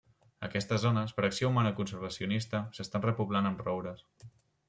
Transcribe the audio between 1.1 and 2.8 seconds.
per acció humana conservacionista,